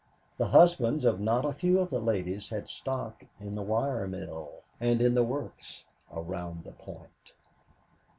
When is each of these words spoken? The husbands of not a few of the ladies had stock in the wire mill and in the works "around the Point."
The 0.39 0.47
husbands 0.47 1.05
of 1.05 1.19
not 1.19 1.45
a 1.45 1.51
few 1.53 1.77
of 1.77 1.91
the 1.91 1.99
ladies 1.99 2.49
had 2.49 2.67
stock 2.67 3.23
in 3.39 3.53
the 3.53 3.61
wire 3.61 4.07
mill 4.07 4.51
and 4.79 4.99
in 4.99 5.13
the 5.13 5.23
works 5.23 5.83
"around 6.11 6.63
the 6.63 6.71
Point." 6.71 7.33